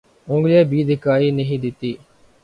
[0.27, 1.91] انگلیاں بھی دیکھائی نہیں دیتی